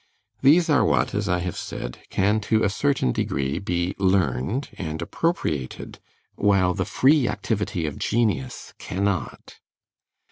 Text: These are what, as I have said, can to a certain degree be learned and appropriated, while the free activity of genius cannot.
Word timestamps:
These 0.41 0.67
are 0.67 0.83
what, 0.83 1.13
as 1.13 1.29
I 1.29 1.37
have 1.45 1.55
said, 1.55 1.99
can 2.09 2.39
to 2.49 2.63
a 2.63 2.69
certain 2.69 3.11
degree 3.11 3.59
be 3.59 3.93
learned 3.99 4.69
and 4.79 4.99
appropriated, 4.99 5.99
while 6.33 6.73
the 6.73 6.85
free 6.85 7.27
activity 7.27 7.85
of 7.85 7.99
genius 7.99 8.73
cannot. 8.79 9.59